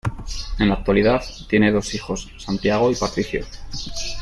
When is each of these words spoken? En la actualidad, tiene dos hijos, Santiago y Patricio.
En 0.57 0.69
la 0.69 0.73
actualidad, 0.73 1.21
tiene 1.47 1.71
dos 1.71 1.93
hijos, 1.93 2.27
Santiago 2.39 2.89
y 2.89 2.95
Patricio. 2.95 3.45